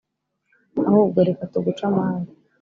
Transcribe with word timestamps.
ahubwo 0.87 1.17
reka 1.27 1.43
tuguce 1.53 1.83
amande 1.89 2.31